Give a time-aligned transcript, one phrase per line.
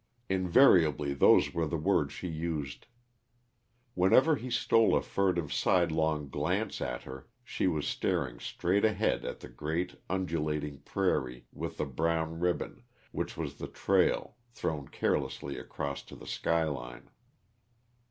[0.29, 2.87] Invariably those were the words she used.
[3.93, 9.41] Whenever he stole a furtive, sidelong glance at her, she was staring straight ahead at
[9.41, 16.01] the great, undulating prairie with the brown ribbon, which was the trail, thrown carelessly across
[16.01, 17.11] to the sky line.